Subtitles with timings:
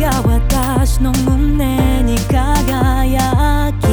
[0.00, 3.84] が私の胸に輝き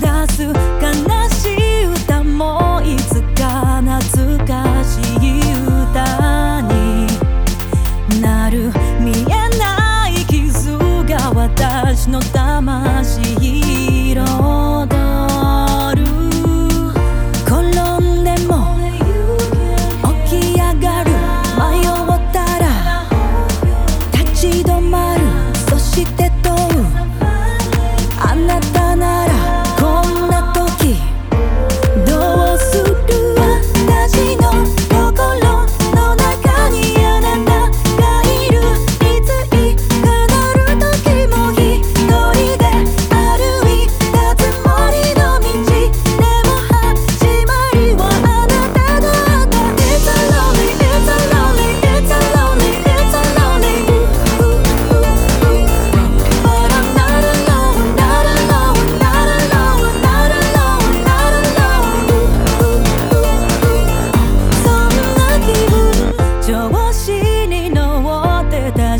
[0.00, 7.06] 出す悲しい歌もいつか懐かしい歌に
[8.20, 13.85] なる見えない傷が私の魂。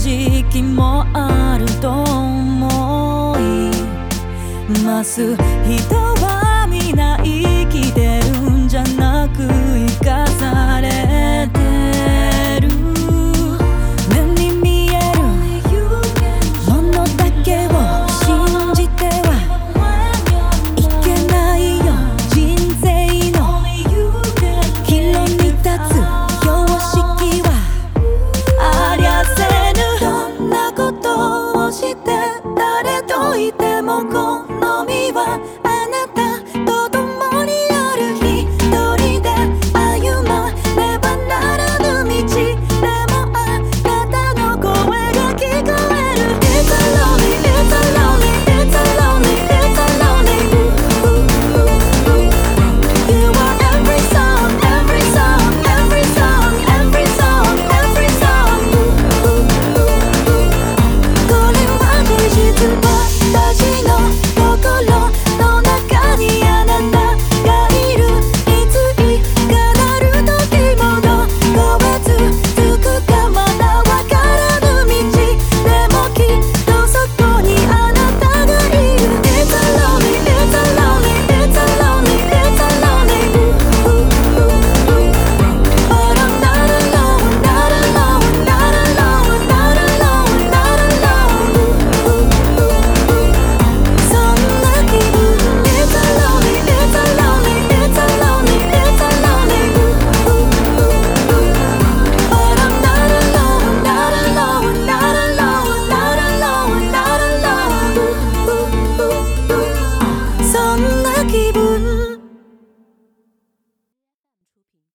[0.07, 5.35] 時期もあると思います。
[5.35, 6.45] 人は